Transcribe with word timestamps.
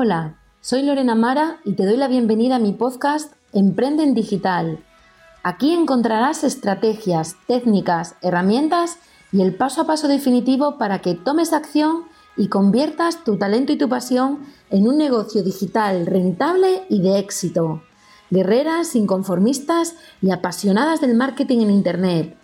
Hola, 0.00 0.38
soy 0.60 0.84
Lorena 0.84 1.16
Mara 1.16 1.58
y 1.64 1.72
te 1.72 1.84
doy 1.84 1.96
la 1.96 2.06
bienvenida 2.06 2.54
a 2.54 2.60
mi 2.60 2.72
podcast 2.72 3.32
Emprende 3.52 4.04
en 4.04 4.14
Digital. 4.14 4.78
Aquí 5.42 5.74
encontrarás 5.74 6.44
estrategias, 6.44 7.34
técnicas, 7.48 8.14
herramientas 8.22 8.98
y 9.32 9.42
el 9.42 9.56
paso 9.56 9.80
a 9.80 9.86
paso 9.88 10.06
definitivo 10.06 10.78
para 10.78 11.00
que 11.00 11.16
tomes 11.16 11.52
acción 11.52 12.04
y 12.36 12.46
conviertas 12.46 13.24
tu 13.24 13.38
talento 13.38 13.72
y 13.72 13.76
tu 13.76 13.88
pasión 13.88 14.38
en 14.70 14.86
un 14.86 14.98
negocio 14.98 15.42
digital 15.42 16.06
rentable 16.06 16.84
y 16.88 17.02
de 17.02 17.18
éxito. 17.18 17.82
Guerreras, 18.30 18.94
inconformistas 18.94 19.96
y 20.22 20.30
apasionadas 20.30 21.00
del 21.00 21.16
marketing 21.16 21.62
en 21.62 21.70
Internet. 21.72 22.36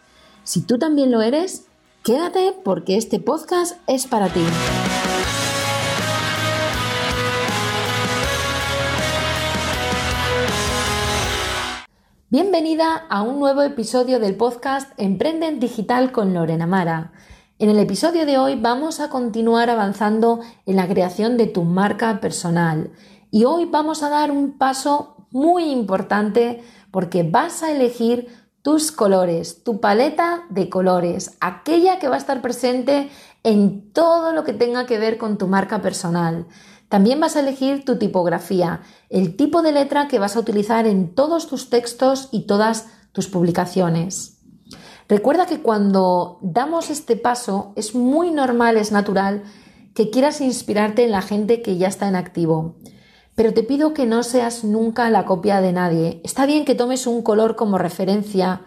Si 0.42 0.62
tú 0.62 0.76
también 0.76 1.12
lo 1.12 1.22
eres, 1.22 1.66
quédate 2.02 2.52
porque 2.64 2.96
este 2.96 3.20
podcast 3.20 3.76
es 3.86 4.08
para 4.08 4.28
ti. 4.28 4.42
Bienvenida 12.34 13.06
a 13.10 13.22
un 13.22 13.38
nuevo 13.38 13.62
episodio 13.62 14.18
del 14.18 14.34
podcast 14.34 14.90
Emprende 14.96 15.46
en 15.46 15.60
Digital 15.60 16.10
con 16.10 16.34
Lorena 16.34 16.66
Mara. 16.66 17.12
En 17.60 17.70
el 17.70 17.78
episodio 17.78 18.26
de 18.26 18.38
hoy 18.38 18.60
vamos 18.60 18.98
a 18.98 19.08
continuar 19.08 19.70
avanzando 19.70 20.40
en 20.66 20.74
la 20.74 20.88
creación 20.88 21.36
de 21.36 21.46
tu 21.46 21.62
marca 21.62 22.18
personal 22.20 22.90
y 23.30 23.44
hoy 23.44 23.66
vamos 23.66 24.02
a 24.02 24.08
dar 24.08 24.32
un 24.32 24.58
paso 24.58 25.28
muy 25.30 25.70
importante 25.70 26.64
porque 26.90 27.22
vas 27.22 27.62
a 27.62 27.70
elegir 27.70 28.26
tus 28.62 28.90
colores, 28.90 29.62
tu 29.62 29.78
paleta 29.78 30.42
de 30.50 30.68
colores, 30.68 31.36
aquella 31.40 32.00
que 32.00 32.08
va 32.08 32.16
a 32.16 32.18
estar 32.18 32.42
presente 32.42 33.10
en 33.44 33.92
todo 33.92 34.32
lo 34.32 34.42
que 34.42 34.54
tenga 34.54 34.86
que 34.86 34.98
ver 34.98 35.18
con 35.18 35.38
tu 35.38 35.46
marca 35.46 35.80
personal. 35.80 36.48
También 36.94 37.18
vas 37.18 37.34
a 37.34 37.40
elegir 37.40 37.84
tu 37.84 37.98
tipografía, 37.98 38.82
el 39.10 39.34
tipo 39.34 39.62
de 39.62 39.72
letra 39.72 40.06
que 40.06 40.20
vas 40.20 40.36
a 40.36 40.38
utilizar 40.38 40.86
en 40.86 41.12
todos 41.12 41.48
tus 41.48 41.68
textos 41.68 42.28
y 42.30 42.46
todas 42.46 42.86
tus 43.10 43.26
publicaciones. 43.26 44.38
Recuerda 45.08 45.46
que 45.46 45.58
cuando 45.58 46.38
damos 46.40 46.90
este 46.90 47.16
paso 47.16 47.72
es 47.74 47.96
muy 47.96 48.30
normal, 48.30 48.76
es 48.76 48.92
natural 48.92 49.42
que 49.92 50.10
quieras 50.10 50.40
inspirarte 50.40 51.02
en 51.02 51.10
la 51.10 51.20
gente 51.20 51.62
que 51.62 51.78
ya 51.78 51.88
está 51.88 52.06
en 52.06 52.14
activo. 52.14 52.76
Pero 53.34 53.52
te 53.52 53.64
pido 53.64 53.92
que 53.92 54.06
no 54.06 54.22
seas 54.22 54.62
nunca 54.62 55.10
la 55.10 55.24
copia 55.24 55.60
de 55.60 55.72
nadie. 55.72 56.20
Está 56.22 56.46
bien 56.46 56.64
que 56.64 56.76
tomes 56.76 57.08
un 57.08 57.22
color 57.22 57.56
como 57.56 57.76
referencia, 57.76 58.62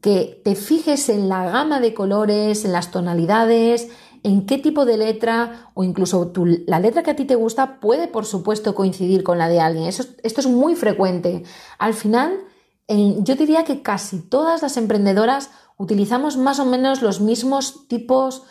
que 0.00 0.40
te 0.46 0.54
fijes 0.54 1.10
en 1.10 1.28
la 1.28 1.44
gama 1.50 1.78
de 1.78 1.92
colores, 1.92 2.64
en 2.64 2.72
las 2.72 2.90
tonalidades, 2.90 3.90
en 4.22 4.46
qué 4.46 4.58
tipo 4.58 4.84
de 4.84 4.96
letra 4.96 5.70
o 5.74 5.84
incluso 5.84 6.32
la 6.66 6.80
letra 6.80 7.02
que 7.02 7.10
a 7.10 7.16
ti 7.16 7.24
te 7.24 7.34
gusta 7.34 7.80
puede, 7.80 8.08
por 8.08 8.26
supuesto, 8.26 8.74
coincidir 8.74 9.22
con 9.22 9.38
la 9.38 9.48
de 9.48 9.60
alguien. 9.60 9.86
esto 9.86 10.14
es 10.22 10.46
muy 10.46 10.74
frecuente. 10.74 11.44
Al 11.78 11.94
final, 11.94 12.40
yo 12.88 13.36
diría 13.36 13.64
que 13.64 13.82
casi 13.82 14.20
todas 14.20 14.62
las 14.62 14.76
emprendedoras 14.76 15.50
utilizamos 15.76 16.36
más 16.36 16.58
o 16.58 16.64
menos 16.64 17.02
los 17.02 17.20
mismos 17.20 17.88
tipos, 17.88 18.42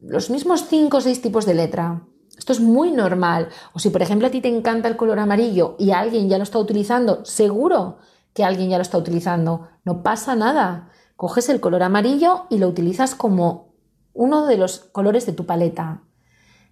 los 0.00 0.30
mismos 0.30 0.66
cinco 0.68 0.96
o 0.96 1.00
seis 1.00 1.20
tipos 1.20 1.46
de 1.46 1.54
letra. 1.54 2.02
Esto 2.36 2.52
es 2.52 2.60
muy 2.60 2.90
normal. 2.90 3.48
O 3.72 3.78
si, 3.78 3.90
por 3.90 4.02
ejemplo, 4.02 4.26
a 4.26 4.30
ti 4.30 4.40
te 4.40 4.48
encanta 4.48 4.88
el 4.88 4.96
color 4.96 5.18
amarillo 5.18 5.76
y 5.78 5.92
alguien 5.92 6.28
ya 6.28 6.38
lo 6.38 6.44
está 6.44 6.58
utilizando, 6.58 7.24
seguro 7.24 7.98
que 8.32 8.44
alguien 8.44 8.70
ya 8.70 8.78
lo 8.78 8.82
está 8.82 8.98
utilizando. 8.98 9.68
No 9.84 10.02
pasa 10.02 10.34
nada. 10.34 10.90
Coges 11.16 11.48
el 11.50 11.60
color 11.60 11.82
amarillo 11.82 12.46
y 12.48 12.58
lo 12.58 12.68
utilizas 12.68 13.14
como 13.14 13.71
uno 14.14 14.46
de 14.46 14.56
los 14.56 14.78
colores 14.78 15.26
de 15.26 15.32
tu 15.32 15.46
paleta. 15.46 16.02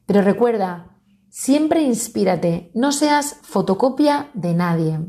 Pero 0.07 0.23
recuerda, 0.23 0.97
siempre 1.29 1.83
inspírate, 1.83 2.71
no 2.75 2.93
seas 2.93 3.37
fotocopia 3.43 4.31
de 4.35 4.55
nadie. 4.55 5.01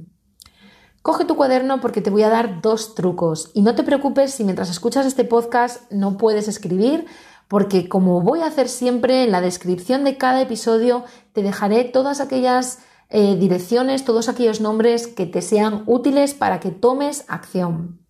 Coge 1.02 1.26
tu 1.26 1.36
cuaderno 1.36 1.82
porque 1.82 2.02
te 2.02 2.12
voy 2.12 2.22
a 2.22 2.30
dar 2.30 2.62
dos 2.62 2.94
trucos 2.94 3.50
y 3.56 3.64
no 3.64 3.74
te 3.74 3.84
preocupes 3.84 4.34
si 4.34 4.44
mientras 4.44 4.70
escuchas 4.70 5.08
este 5.08 5.24
podcast 5.24 5.92
no 5.92 6.18
puedes 6.18 6.48
escribir 6.48 7.08
porque 7.48 7.90
como 7.90 8.22
voy 8.22 8.42
a 8.42 8.46
hacer 8.46 8.70
siempre 8.70 9.24
en 9.24 9.32
la 9.32 9.42
descripción 9.42 10.04
de 10.04 10.18
cada 10.18 10.42
episodio 10.42 11.04
te 11.34 11.42
dejaré 11.42 11.86
todas 11.86 12.22
aquellas 12.22 12.80
eh, 13.10 13.36
direcciones, 13.36 14.06
todos 14.06 14.30
aquellos 14.30 14.62
nombres 14.62 15.08
que 15.08 15.26
te 15.26 15.42
sean 15.42 15.84
útiles 15.88 16.36
para 16.36 16.60
que 16.60 16.70
tomes 16.70 17.26
acción. 17.28 18.01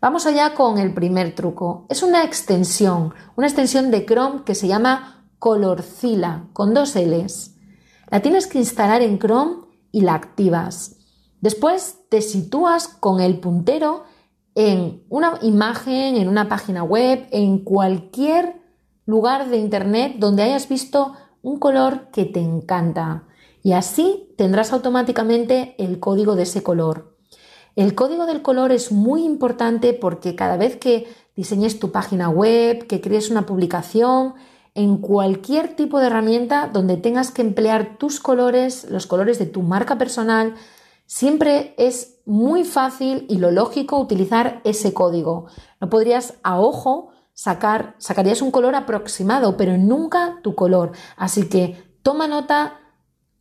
Vamos 0.00 0.26
allá 0.26 0.54
con 0.54 0.78
el 0.78 0.92
primer 0.92 1.34
truco. 1.34 1.86
Es 1.88 2.02
una 2.02 2.22
extensión, 2.22 3.14
una 3.34 3.46
extensión 3.46 3.90
de 3.90 4.04
Chrome 4.04 4.42
que 4.44 4.54
se 4.54 4.68
llama 4.68 5.26
Colorcila 5.38 6.48
con 6.52 6.74
dos 6.74 6.94
L's. 6.96 7.56
La 8.10 8.20
tienes 8.20 8.46
que 8.46 8.58
instalar 8.58 9.00
en 9.00 9.18
Chrome 9.18 9.64
y 9.92 10.02
la 10.02 10.14
activas. 10.14 10.96
Después 11.40 12.00
te 12.10 12.20
sitúas 12.20 12.88
con 12.88 13.20
el 13.20 13.40
puntero 13.40 14.04
en 14.54 15.02
una 15.08 15.38
imagen, 15.40 16.16
en 16.16 16.28
una 16.28 16.48
página 16.48 16.82
web, 16.82 17.26
en 17.30 17.64
cualquier 17.64 18.60
lugar 19.06 19.48
de 19.48 19.56
Internet 19.56 20.16
donde 20.18 20.42
hayas 20.42 20.68
visto 20.68 21.14
un 21.40 21.58
color 21.58 22.10
que 22.10 22.26
te 22.26 22.40
encanta. 22.40 23.24
Y 23.62 23.72
así 23.72 24.34
tendrás 24.36 24.72
automáticamente 24.74 25.74
el 25.78 26.00
código 26.00 26.36
de 26.36 26.42
ese 26.42 26.62
color. 26.62 27.15
El 27.76 27.94
código 27.94 28.24
del 28.24 28.40
color 28.40 28.72
es 28.72 28.90
muy 28.90 29.22
importante 29.22 29.92
porque 29.92 30.34
cada 30.34 30.56
vez 30.56 30.76
que 30.76 31.06
diseñes 31.36 31.78
tu 31.78 31.92
página 31.92 32.30
web, 32.30 32.86
que 32.86 33.02
crees 33.02 33.30
una 33.30 33.44
publicación, 33.44 34.34
en 34.74 34.96
cualquier 34.96 35.76
tipo 35.76 36.00
de 36.00 36.06
herramienta 36.06 36.70
donde 36.72 36.96
tengas 36.96 37.30
que 37.30 37.42
emplear 37.42 37.98
tus 37.98 38.18
colores, 38.18 38.86
los 38.90 39.06
colores 39.06 39.38
de 39.38 39.44
tu 39.44 39.60
marca 39.60 39.98
personal, 39.98 40.54
siempre 41.04 41.74
es 41.76 42.18
muy 42.24 42.64
fácil 42.64 43.26
y 43.28 43.36
lo 43.36 43.50
lógico 43.50 43.98
utilizar 43.98 44.62
ese 44.64 44.94
código. 44.94 45.46
No 45.78 45.90
podrías 45.90 46.34
a 46.42 46.58
ojo 46.58 47.10
sacar, 47.34 47.94
sacarías 47.98 48.40
un 48.40 48.50
color 48.50 48.74
aproximado, 48.74 49.58
pero 49.58 49.76
nunca 49.76 50.40
tu 50.42 50.54
color. 50.54 50.92
Así 51.18 51.48
que 51.50 51.76
toma 52.02 52.26
nota 52.26 52.80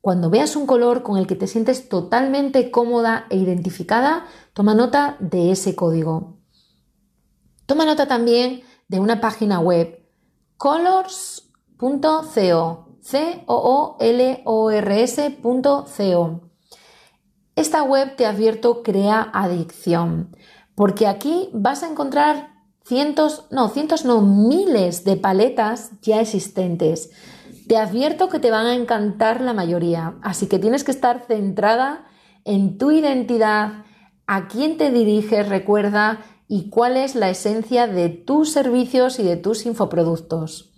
cuando 0.05 0.29
veas 0.29 0.55
un 0.55 0.67
color 0.67 1.01
con 1.01 1.17
el 1.17 1.25
que 1.25 1.35
te 1.35 1.47
sientes 1.47 1.89
totalmente 1.89 2.69
cómoda 2.69 3.25
e 3.31 3.37
identificada, 3.37 4.27
toma 4.53 4.75
nota 4.75 5.17
de 5.19 5.49
ese 5.49 5.75
código. 5.75 6.37
Toma 7.65 7.85
nota 7.85 8.07
también 8.07 8.61
de 8.87 8.99
una 8.99 9.19
página 9.19 9.59
web, 9.59 10.07
colors.co, 10.57 12.21
c 13.01 13.43
o 13.47 13.55
o 13.55 13.97
l 13.99 14.41
o 14.45 14.69
r. 14.69 15.03
Esta 17.55 17.81
web 17.81 18.15
te 18.15 18.27
advierto 18.27 18.83
crea 18.83 19.27
adicción, 19.33 20.37
porque 20.75 21.07
aquí 21.07 21.49
vas 21.51 21.81
a 21.81 21.89
encontrar 21.89 22.51
cientos, 22.83 23.47
no, 23.49 23.69
cientos 23.69 24.05
no, 24.05 24.21
miles 24.21 25.03
de 25.03 25.17
paletas 25.17 25.99
ya 26.03 26.21
existentes 26.21 27.09
te 27.67 27.77
advierto 27.77 28.29
que 28.29 28.39
te 28.39 28.51
van 28.51 28.65
a 28.65 28.75
encantar 28.75 29.41
la 29.41 29.53
mayoría, 29.53 30.15
así 30.21 30.47
que 30.47 30.59
tienes 30.59 30.83
que 30.83 30.91
estar 30.91 31.25
centrada 31.27 32.05
en 32.43 32.77
tu 32.77 32.91
identidad, 32.91 33.85
a 34.27 34.47
quién 34.47 34.77
te 34.77 34.91
diriges, 34.91 35.49
recuerda, 35.49 36.19
y 36.47 36.69
cuál 36.69 36.95
es 36.95 37.15
la 37.15 37.29
esencia 37.29 37.87
de 37.87 38.09
tus 38.09 38.51
servicios 38.51 39.19
y 39.19 39.23
de 39.23 39.35
tus 39.35 39.65
infoproductos. 39.65 40.71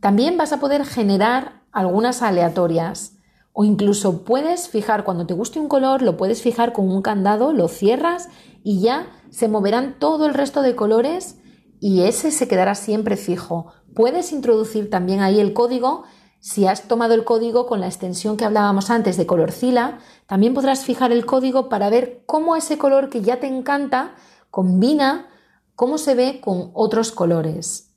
También 0.00 0.36
vas 0.36 0.52
a 0.52 0.60
poder 0.60 0.84
generar 0.84 1.62
algunas 1.72 2.22
aleatorias 2.22 3.14
o 3.52 3.64
incluso 3.64 4.24
puedes 4.24 4.68
fijar 4.68 5.04
cuando 5.04 5.26
te 5.26 5.34
guste 5.34 5.58
un 5.58 5.68
color, 5.68 6.02
lo 6.02 6.16
puedes 6.16 6.42
fijar 6.42 6.72
con 6.72 6.88
un 6.88 7.02
candado, 7.02 7.52
lo 7.52 7.68
cierras 7.68 8.28
y 8.62 8.80
ya 8.80 9.08
se 9.30 9.48
moverán 9.48 9.98
todo 9.98 10.26
el 10.26 10.34
resto 10.34 10.62
de 10.62 10.76
colores 10.76 11.38
y 11.80 12.02
ese 12.02 12.30
se 12.30 12.48
quedará 12.48 12.74
siempre 12.74 13.16
fijo. 13.16 13.72
Puedes 13.94 14.32
introducir 14.32 14.90
también 14.90 15.20
ahí 15.20 15.40
el 15.40 15.52
código. 15.52 16.04
Si 16.40 16.66
has 16.66 16.88
tomado 16.88 17.14
el 17.14 17.24
código 17.24 17.66
con 17.66 17.80
la 17.80 17.86
extensión 17.86 18.36
que 18.36 18.44
hablábamos 18.44 18.90
antes 18.90 19.16
de 19.16 19.26
Colorcila, 19.26 19.98
también 20.26 20.54
podrás 20.54 20.84
fijar 20.84 21.12
el 21.12 21.26
código 21.26 21.68
para 21.68 21.90
ver 21.90 22.22
cómo 22.26 22.56
ese 22.56 22.78
color 22.78 23.08
que 23.10 23.22
ya 23.22 23.40
te 23.40 23.46
encanta 23.46 24.14
combina, 24.50 25.28
cómo 25.74 25.98
se 25.98 26.14
ve 26.14 26.40
con 26.40 26.70
otros 26.74 27.12
colores. 27.12 27.94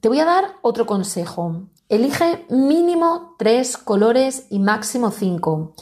Te 0.00 0.08
voy 0.08 0.18
a 0.18 0.24
dar 0.24 0.56
otro 0.62 0.86
consejo. 0.86 1.68
Elige 1.88 2.44
mínimo 2.50 3.36
tres 3.38 3.76
colores 3.76 4.46
y 4.50 4.58
máximo 4.58 5.10
cinco. 5.10 5.74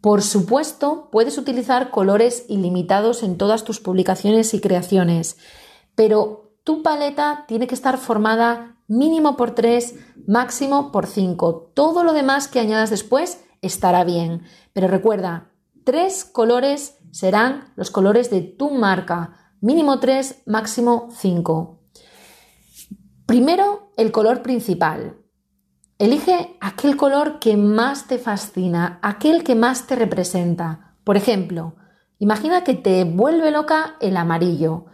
Por 0.00 0.22
supuesto, 0.22 1.08
puedes 1.10 1.36
utilizar 1.38 1.90
colores 1.90 2.44
ilimitados 2.48 3.22
en 3.22 3.36
todas 3.36 3.64
tus 3.64 3.80
publicaciones 3.80 4.54
y 4.54 4.60
creaciones, 4.60 5.36
pero 5.94 6.45
tu 6.66 6.82
paleta 6.82 7.44
tiene 7.46 7.68
que 7.68 7.76
estar 7.76 7.96
formada 7.96 8.74
mínimo 8.88 9.36
por 9.36 9.52
3, 9.52 9.94
máximo 10.26 10.90
por 10.90 11.06
5. 11.06 11.70
Todo 11.74 12.02
lo 12.02 12.12
demás 12.12 12.48
que 12.48 12.58
añadas 12.58 12.90
después 12.90 13.44
estará 13.62 14.02
bien. 14.02 14.42
Pero 14.72 14.88
recuerda, 14.88 15.52
tres 15.84 16.24
colores 16.24 16.98
serán 17.12 17.72
los 17.76 17.92
colores 17.92 18.30
de 18.30 18.40
tu 18.40 18.72
marca. 18.72 19.54
Mínimo 19.60 20.00
3, 20.00 20.42
máximo 20.46 21.06
5. 21.12 21.84
Primero, 23.26 23.92
el 23.96 24.10
color 24.10 24.42
principal. 24.42 25.18
Elige 25.98 26.58
aquel 26.60 26.96
color 26.96 27.38
que 27.38 27.56
más 27.56 28.08
te 28.08 28.18
fascina, 28.18 28.98
aquel 29.02 29.44
que 29.44 29.54
más 29.54 29.86
te 29.86 29.94
representa. 29.94 30.96
Por 31.04 31.16
ejemplo, 31.16 31.76
imagina 32.18 32.64
que 32.64 32.74
te 32.74 33.04
vuelve 33.04 33.52
loca 33.52 33.94
el 34.00 34.16
amarillo. 34.16 34.86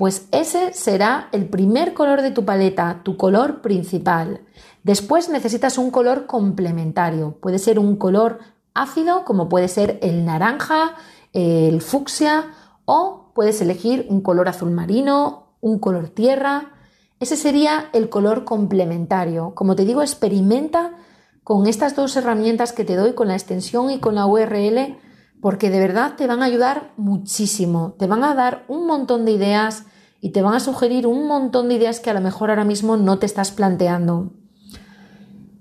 Pues 0.00 0.28
ese 0.32 0.72
será 0.72 1.28
el 1.30 1.46
primer 1.50 1.92
color 1.92 2.22
de 2.22 2.30
tu 2.30 2.46
paleta, 2.46 3.02
tu 3.04 3.18
color 3.18 3.60
principal. 3.60 4.40
Después 4.82 5.28
necesitas 5.28 5.76
un 5.76 5.90
color 5.90 6.24
complementario. 6.24 7.36
Puede 7.38 7.58
ser 7.58 7.78
un 7.78 7.96
color 7.96 8.38
ácido, 8.72 9.26
como 9.26 9.50
puede 9.50 9.68
ser 9.68 9.98
el 10.00 10.24
naranja, 10.24 10.94
el 11.34 11.82
fucsia, 11.82 12.46
o 12.86 13.30
puedes 13.34 13.60
elegir 13.60 14.06
un 14.08 14.22
color 14.22 14.48
azul 14.48 14.70
marino, 14.70 15.48
un 15.60 15.78
color 15.78 16.08
tierra. 16.08 16.72
Ese 17.20 17.36
sería 17.36 17.90
el 17.92 18.08
color 18.08 18.44
complementario. 18.44 19.52
Como 19.54 19.76
te 19.76 19.84
digo, 19.84 20.00
experimenta 20.00 20.94
con 21.44 21.66
estas 21.66 21.94
dos 21.94 22.16
herramientas 22.16 22.72
que 22.72 22.86
te 22.86 22.96
doy, 22.96 23.12
con 23.12 23.28
la 23.28 23.34
extensión 23.34 23.90
y 23.90 24.00
con 24.00 24.14
la 24.14 24.24
URL, 24.24 24.96
porque 25.42 25.68
de 25.68 25.78
verdad 25.78 26.14
te 26.16 26.26
van 26.26 26.40
a 26.40 26.46
ayudar 26.46 26.92
muchísimo. 26.96 27.96
Te 27.98 28.06
van 28.06 28.24
a 28.24 28.34
dar 28.34 28.64
un 28.66 28.86
montón 28.86 29.26
de 29.26 29.32
ideas 29.32 29.84
y 30.20 30.30
te 30.30 30.42
van 30.42 30.54
a 30.54 30.60
sugerir 30.60 31.06
un 31.06 31.26
montón 31.26 31.68
de 31.68 31.76
ideas 31.76 32.00
que 32.00 32.10
a 32.10 32.14
lo 32.14 32.20
mejor 32.20 32.50
ahora 32.50 32.64
mismo 32.64 32.96
no 32.96 33.18
te 33.18 33.26
estás 33.26 33.50
planteando. 33.50 34.32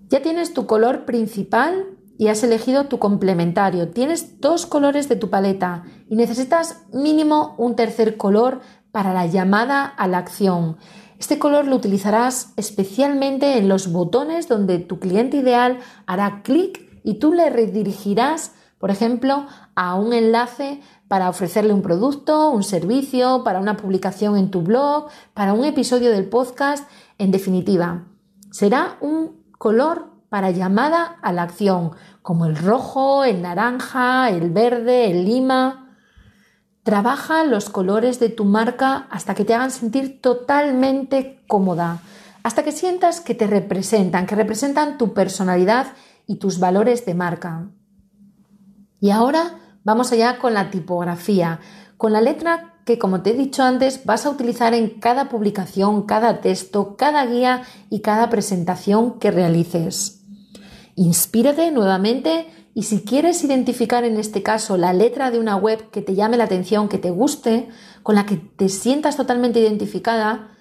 Ya 0.10 0.22
tienes 0.22 0.54
tu 0.54 0.66
color 0.66 1.06
principal 1.06 1.86
y 2.18 2.28
has 2.28 2.44
elegido 2.44 2.86
tu 2.86 3.00
complementario. 3.00 3.90
Tienes 3.90 4.42
dos 4.42 4.66
colores 4.66 5.08
de 5.08 5.16
tu 5.16 5.30
paleta 5.30 5.84
y 6.10 6.16
necesitas 6.16 6.84
mínimo 6.92 7.56
un 7.58 7.76
tercer 7.76 8.18
color 8.18 8.60
para 8.92 9.14
la 9.14 9.26
llamada 9.26 9.86
a 9.86 10.08
la 10.08 10.18
acción. 10.18 10.78
Este 11.20 11.38
color 11.38 11.68
lo 11.68 11.76
utilizarás 11.76 12.54
especialmente 12.58 13.58
en 13.58 13.70
los 13.70 13.92
botones 13.92 14.48
donde 14.48 14.80
tu 14.80 15.00
cliente 15.00 15.38
ideal 15.38 15.80
hará 16.06 16.42
clic 16.44 16.90
y 17.04 17.20
tú 17.20 17.34
le 17.34 17.50
redirigirás, 17.50 18.54
por 18.80 18.92
ejemplo, 18.92 19.46
a 19.76 19.96
un 19.96 20.14
enlace 20.14 20.82
para 21.10 21.30
ofrecerle 21.30 21.74
un 21.74 21.82
producto, 21.82 22.50
un 22.50 22.64
servicio, 22.64 23.44
para 23.44 23.60
una 23.60 23.76
publicación 23.76 24.38
en 24.38 24.52
tu 24.52 24.62
blog, 24.62 25.10
para 25.34 25.54
un 25.54 25.66
episodio 25.66 26.12
del 26.12 26.30
podcast, 26.30 26.90
en 27.18 27.32
definitiva. 27.32 28.06
Será 28.52 28.98
un 29.02 29.44
color 29.58 30.10
para 30.30 30.52
llamada 30.52 31.18
a 31.22 31.34
la 31.34 31.44
acción, 31.44 31.92
como 32.22 32.46
el 32.46 32.56
rojo, 32.56 33.26
el 33.26 33.42
naranja, 33.42 34.30
el 34.30 34.50
verde, 34.50 35.12
el 35.12 35.26
lima. 35.26 35.98
Trabaja 36.84 37.44
los 37.44 37.70
colores 37.70 38.20
de 38.20 38.30
tu 38.30 38.46
marca 38.46 39.08
hasta 39.10 39.36
que 39.36 39.44
te 39.44 39.54
hagan 39.54 39.72
sentir 39.72 40.22
totalmente 40.22 41.44
cómoda, 41.48 42.00
hasta 42.44 42.64
que 42.64 42.72
sientas 42.72 43.20
que 43.20 43.36
te 43.36 43.48
representan, 43.48 44.26
que 44.26 44.36
representan 44.36 44.98
tu 44.98 45.14
personalidad 45.14 45.88
y 46.28 46.36
tus 46.36 46.60
valores 46.60 47.06
de 47.06 47.16
marca. 47.16 47.68
Y 49.00 49.12
ahora 49.12 49.60
Vamos 49.84 50.12
allá 50.12 50.40
con 50.40 50.54
la 50.54 50.70
tipografía, 50.70 51.60
con 51.98 52.14
la 52.14 52.22
letra 52.22 52.76
que, 52.86 53.00
como 53.00 53.22
te 53.22 53.32
he 53.32 53.34
dicho 53.34 53.64
antes, 53.64 54.06
vas 54.06 54.26
a 54.26 54.30
utilizar 54.30 54.74
en 54.74 55.00
cada 55.00 55.30
publicación, 55.30 56.04
cada 56.04 56.42
texto, 56.42 56.96
cada 56.98 57.26
guía 57.26 57.64
y 57.90 58.02
cada 58.02 58.30
presentación 58.30 59.20
que 59.20 59.32
realices. 59.32 60.22
Inspírate 60.96 61.72
nuevamente 61.72 62.48
y 62.74 62.84
si 62.84 63.04
quieres 63.04 63.44
identificar 63.44 64.04
en 64.04 64.18
este 64.18 64.44
caso 64.44 64.76
la 64.78 64.92
letra 64.92 65.32
de 65.32 65.40
una 65.40 65.56
web 65.56 65.90
que 65.92 66.02
te 66.02 66.14
llame 66.14 66.38
la 66.38 66.44
atención, 66.44 66.90
que 66.90 66.98
te 66.98 67.10
guste, 67.10 67.70
con 68.04 68.16
la 68.16 68.26
que 68.26 68.36
te 68.36 68.68
sientas 68.68 69.16
totalmente 69.16 69.60
identificada, 69.60 70.52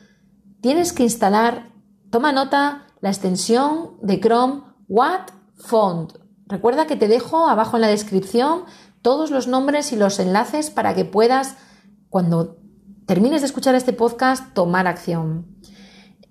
tienes 0.61 0.93
que 0.93 1.03
instalar, 1.03 1.73
toma 2.11 2.33
nota, 2.33 2.87
la 3.01 3.11
extensión 3.11 3.99
de 4.01 4.21
Chrome 4.21 4.63
What 4.89 5.33
Font. 5.57 6.28
Recuerda 6.49 6.87
que 6.87 6.97
te 6.97 7.09
dejo 7.09 7.47
abajo 7.47 7.77
en 7.77 7.83
la 7.83 7.89
descripción 7.89 8.65
todos 9.03 9.31
los 9.31 9.49
nombres 9.49 9.93
y 9.93 9.97
los 9.97 10.19
enlaces 10.19 10.71
para 10.71 10.95
que 10.95 11.05
puedas, 11.05 11.57
cuando 12.09 12.57
termines 13.07 13.43
de 13.43 13.47
escuchar 13.47 13.75
este 13.75 13.93
podcast, 13.93 14.55
tomar 14.55 14.87
acción. 14.87 15.47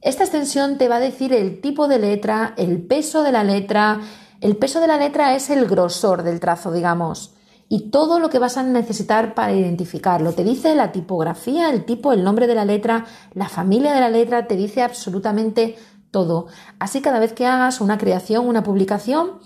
Esta 0.02 0.24
extensión 0.24 0.78
te 0.78 0.90
va 0.90 0.96
a 0.96 1.00
decir 1.00 1.34
el 1.34 1.62
tipo 1.62 1.88
de 1.88 2.00
letra, 2.00 2.54
el 2.58 2.82
peso 2.86 3.24
de 3.24 3.32
la 3.32 3.44
letra. 3.44 4.02
El 4.42 4.58
peso 4.58 4.80
de 4.80 4.88
la 4.88 4.98
letra 4.98 5.36
es 5.36 5.50
el 5.50 5.68
grosor 5.68 6.24
del 6.24 6.40
trazo, 6.40 6.72
digamos, 6.72 7.34
y 7.70 7.90
todo 7.90 8.20
lo 8.20 8.30
que 8.30 8.40
vas 8.40 8.58
a 8.58 8.64
necesitar 8.64 9.34
para 9.36 9.54
identificarlo. 9.54 10.34
Te 10.34 10.44
dice 10.44 10.76
la 10.76 10.92
tipografía, 10.92 11.70
el 11.70 11.86
tipo, 11.86 12.14
el 12.14 12.24
nombre 12.24 12.48
de 12.48 12.56
la 12.56 12.66
letra, 12.66 13.06
la 13.34 13.50
familia 13.50 13.94
de 13.94 14.00
la 14.00 14.10
letra, 14.10 14.48
te 14.48 14.56
dice 14.56 14.82
absolutamente 14.82 15.76
todo. 16.12 16.48
Así 16.80 17.02
cada 17.02 17.20
vez 17.20 17.34
que 17.34 17.46
hagas 17.46 17.82
una 17.82 17.98
creación, 17.98 18.48
una 18.48 18.64
publicación, 18.64 19.40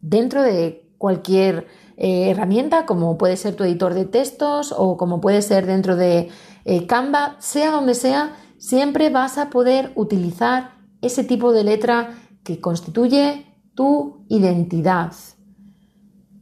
dentro 0.00 0.42
de 0.42 0.88
cualquier 0.98 1.66
eh, 1.96 2.30
herramienta, 2.30 2.86
como 2.86 3.16
puede 3.16 3.36
ser 3.36 3.54
tu 3.54 3.64
editor 3.64 3.94
de 3.94 4.04
textos 4.04 4.74
o 4.76 4.96
como 4.96 5.20
puede 5.20 5.42
ser 5.42 5.66
dentro 5.66 5.96
de 5.96 6.28
eh, 6.64 6.86
Canva, 6.86 7.36
sea 7.38 7.70
donde 7.70 7.94
sea, 7.94 8.36
siempre 8.58 9.10
vas 9.10 9.38
a 9.38 9.50
poder 9.50 9.92
utilizar 9.94 10.72
ese 11.00 11.24
tipo 11.24 11.52
de 11.52 11.64
letra 11.64 12.18
que 12.42 12.60
constituye 12.60 13.46
tu 13.74 14.24
identidad. 14.28 15.12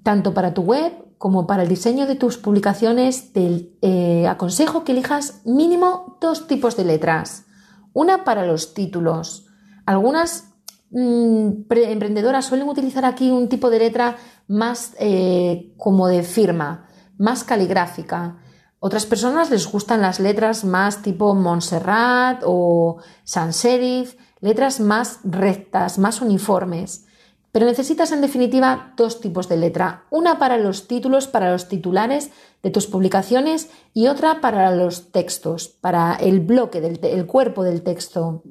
Tanto 0.02 0.34
para 0.34 0.54
tu 0.54 0.62
web 0.62 0.92
como 1.18 1.46
para 1.46 1.62
el 1.62 1.68
diseño 1.68 2.06
de 2.06 2.16
tus 2.16 2.36
publicaciones, 2.36 3.32
te 3.32 3.72
eh, 3.80 4.26
aconsejo 4.26 4.84
que 4.84 4.92
elijas 4.92 5.40
mínimo 5.44 6.18
dos 6.20 6.46
tipos 6.46 6.76
de 6.76 6.84
letras. 6.84 7.46
Una 7.92 8.24
para 8.24 8.44
los 8.44 8.74
títulos. 8.74 9.46
Algunas 9.86 10.53
Mm, 10.96 11.66
emprendedoras 11.68 12.46
suelen 12.46 12.68
utilizar 12.68 13.04
aquí 13.04 13.32
un 13.32 13.48
tipo 13.48 13.68
de 13.68 13.80
letra 13.80 14.16
más 14.46 14.94
eh, 15.00 15.74
como 15.76 16.06
de 16.06 16.22
firma, 16.22 16.86
más 17.18 17.42
caligráfica. 17.42 18.38
Otras 18.78 19.04
personas 19.04 19.50
les 19.50 19.66
gustan 19.66 20.02
las 20.02 20.20
letras 20.20 20.64
más 20.64 21.02
tipo 21.02 21.34
Montserrat 21.34 22.44
o 22.46 22.98
sans 23.24 23.56
serif, 23.56 24.14
letras 24.40 24.78
más 24.78 25.18
rectas, 25.24 25.98
más 25.98 26.20
uniformes. 26.20 27.06
Pero 27.50 27.66
necesitas 27.66 28.12
en 28.12 28.20
definitiva 28.20 28.92
dos 28.96 29.20
tipos 29.20 29.48
de 29.48 29.56
letra, 29.56 30.04
una 30.10 30.38
para 30.38 30.58
los 30.58 30.86
títulos, 30.86 31.26
para 31.26 31.50
los 31.50 31.66
titulares 31.68 32.30
de 32.62 32.70
tus 32.70 32.86
publicaciones 32.86 33.68
y 33.94 34.06
otra 34.06 34.40
para 34.40 34.70
los 34.70 35.10
textos, 35.10 35.66
para 35.68 36.14
el 36.14 36.38
bloque, 36.38 36.80
del 36.80 37.00
el 37.02 37.26
cuerpo 37.26 37.64
del 37.64 37.82
texto. 37.82 38.44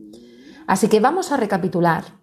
Así 0.67 0.89
que 0.89 0.99
vamos 0.99 1.31
a 1.31 1.37
recapitular. 1.37 2.22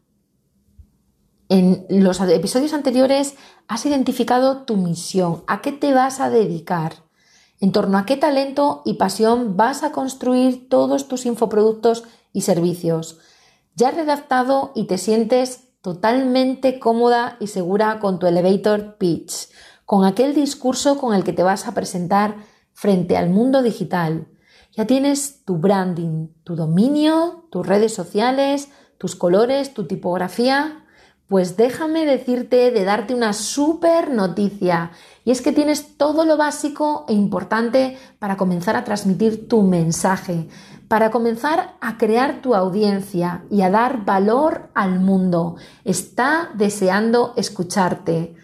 En 1.50 1.84
los 1.88 2.20
episodios 2.20 2.72
anteriores 2.72 3.34
has 3.66 3.84
identificado 3.84 4.62
tu 4.62 4.76
misión, 4.76 5.42
a 5.48 5.60
qué 5.62 5.72
te 5.72 5.92
vas 5.92 6.20
a 6.20 6.30
dedicar, 6.30 6.92
en 7.58 7.72
torno 7.72 7.98
a 7.98 8.06
qué 8.06 8.16
talento 8.16 8.82
y 8.84 8.94
pasión 8.94 9.56
vas 9.56 9.82
a 9.82 9.90
construir 9.90 10.68
todos 10.68 11.08
tus 11.08 11.26
infoproductos 11.26 12.04
y 12.32 12.42
servicios. 12.42 13.18
Ya 13.74 13.88
has 13.88 13.96
redactado 13.96 14.70
y 14.76 14.84
te 14.84 14.96
sientes 14.96 15.64
totalmente 15.80 16.78
cómoda 16.78 17.36
y 17.40 17.48
segura 17.48 17.98
con 17.98 18.20
tu 18.20 18.28
elevator 18.28 18.96
pitch, 18.96 19.48
con 19.84 20.04
aquel 20.04 20.36
discurso 20.36 20.98
con 20.98 21.16
el 21.16 21.24
que 21.24 21.32
te 21.32 21.42
vas 21.42 21.66
a 21.66 21.74
presentar 21.74 22.36
frente 22.74 23.16
al 23.16 23.28
mundo 23.28 23.64
digital. 23.64 24.28
Ya 24.70 24.86
tienes 24.86 25.44
tu 25.44 25.56
branding, 25.56 26.28
tu 26.44 26.54
dominio, 26.54 27.48
tus 27.50 27.66
redes 27.66 27.92
sociales, 27.92 28.68
tus 28.98 29.16
colores, 29.16 29.74
tu 29.74 29.88
tipografía. 29.88 30.79
Pues 31.30 31.56
déjame 31.56 32.06
decirte 32.06 32.72
de 32.72 32.82
darte 32.82 33.14
una 33.14 33.32
súper 33.32 34.10
noticia. 34.10 34.90
Y 35.24 35.30
es 35.30 35.40
que 35.42 35.52
tienes 35.52 35.96
todo 35.96 36.24
lo 36.24 36.36
básico 36.36 37.04
e 37.08 37.12
importante 37.12 37.96
para 38.18 38.36
comenzar 38.36 38.74
a 38.74 38.82
transmitir 38.82 39.46
tu 39.46 39.62
mensaje, 39.62 40.48
para 40.88 41.12
comenzar 41.12 41.76
a 41.80 41.98
crear 41.98 42.42
tu 42.42 42.56
audiencia 42.56 43.44
y 43.48 43.62
a 43.62 43.70
dar 43.70 44.04
valor 44.04 44.70
al 44.74 44.98
mundo. 44.98 45.54
Está 45.84 46.50
deseando 46.54 47.32
escucharte. 47.36 48.34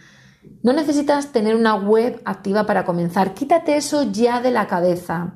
No 0.63 0.73
necesitas 0.73 1.33
tener 1.33 1.57
una 1.57 1.75
web 1.75 2.23
activa 2.25 2.67
para 2.67 2.85
comenzar. 2.85 3.35
Quítate 3.35 3.77
eso 3.77 4.05
ya 4.13 4.41
de 4.41 4.53
la 4.53 4.69
cabeza. 4.69 5.35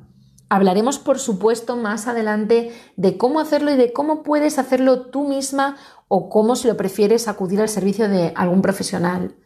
Hablaremos, 0.53 0.99
por 0.99 1.21
supuesto, 1.21 1.77
más 1.77 2.09
adelante 2.09 2.73
de 2.97 3.17
cómo 3.17 3.39
hacerlo 3.39 3.71
y 3.71 3.77
de 3.77 3.93
cómo 3.93 4.25
puedes 4.25 4.59
hacerlo 4.59 5.03
tú 5.07 5.29
misma 5.29 5.77
o 6.09 6.29
cómo, 6.29 6.57
si 6.57 6.67
lo 6.67 6.77
prefieres, 6.77 7.29
acudir 7.29 7.61
al 7.61 7.69
servicio 7.69 8.09
de 8.09 8.33
algún 8.35 8.61
profesional. 8.61 9.37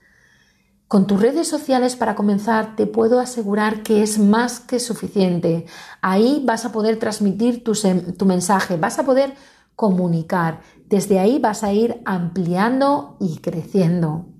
Con 0.88 1.06
tus 1.06 1.20
redes 1.20 1.46
sociales 1.46 1.94
para 1.94 2.14
comenzar 2.14 2.74
te 2.74 2.86
puedo 2.86 3.20
asegurar 3.20 3.82
que 3.82 4.02
es 4.02 4.18
más 4.18 4.60
que 4.60 4.80
suficiente. 4.80 5.66
Ahí 6.00 6.42
vas 6.46 6.64
a 6.64 6.72
poder 6.72 6.98
transmitir 6.98 7.62
tu, 7.62 7.74
mensaje, 8.24 8.78
vas 8.78 8.98
a 8.98 9.04
poder 9.04 9.34
comunicar. 9.76 10.60
Desde 10.88 11.18
ahí 11.18 11.38
vas 11.38 11.64
a 11.64 11.72
ir 11.74 12.00
ampliando 12.06 13.18
y 13.20 13.40
creciendo. 13.40 14.33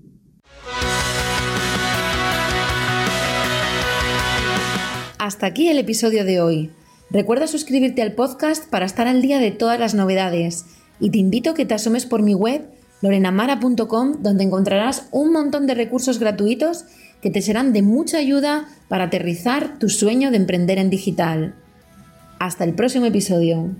Hasta 5.25 5.47
aquí 5.47 5.69
el 5.69 5.79
episodio 5.79 6.23
de 6.23 6.39
hoy. 6.39 6.69
Recuerda 7.09 7.47
suscribirte 7.47 8.03
al 8.03 8.11
podcast 8.11 8.69
para 8.69 8.85
estar 8.85 9.07
al 9.07 9.23
día 9.23 9.39
de 9.39 9.49
todas 9.49 9.79
las 9.79 9.95
novedades 9.95 10.65
y 10.99 11.09
te 11.09 11.17
invito 11.17 11.49
a 11.49 11.53
que 11.55 11.65
te 11.65 11.73
asomes 11.73 12.05
por 12.05 12.21
mi 12.21 12.35
web 12.35 12.69
lorenamara.com 13.01 14.21
donde 14.21 14.43
encontrarás 14.43 15.07
un 15.09 15.31
montón 15.31 15.65
de 15.65 15.73
recursos 15.73 16.19
gratuitos 16.19 16.85
que 17.23 17.31
te 17.31 17.41
serán 17.41 17.73
de 17.73 17.81
mucha 17.81 18.19
ayuda 18.19 18.69
para 18.87 19.05
aterrizar 19.05 19.79
tu 19.79 19.89
sueño 19.89 20.29
de 20.29 20.37
emprender 20.37 20.77
en 20.77 20.91
digital. 20.91 21.55
Hasta 22.37 22.63
el 22.63 22.75
próximo 22.75 23.07
episodio. 23.07 23.71